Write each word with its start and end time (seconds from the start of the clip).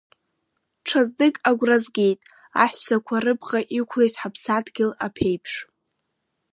Ҽазнык 0.87 1.35
агәра 1.49 1.77
згеит, 1.83 2.19
аҳәсақәа 2.63 3.17
рыбӷа 3.23 3.59
иқәлеит 3.77 4.15
ҳаԥсадгьыл 4.21 4.91
аԥеиԥш. 5.05 5.53